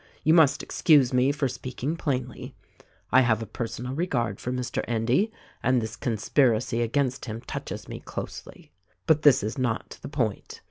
"You 0.23 0.33
must 0.33 0.63
excuse 0.63 1.13
me 1.13 1.31
for 1.31 1.47
speaking 1.47 1.95
plainly; 1.95 2.55
I 3.11 3.21
have 3.21 3.43
a 3.43 3.45
personal 3.45 3.93
regard 3.93 4.39
for 4.39 4.51
Mr. 4.51 4.83
Endy. 4.87 5.31
and 5.61 5.79
this 5.79 5.95
conspiracy 5.95 6.81
against 6.81 7.25
him 7.25 7.39
touches 7.41 7.87
me 7.87 7.99
closely. 7.99 8.71
But 9.05 9.21
this 9.21 9.43
is 9.43 9.59
not 9.59 9.91
to 9.91 10.01
the 10.01 10.09
point. 10.09 10.59